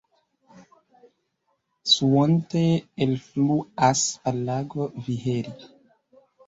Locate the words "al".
4.33-4.43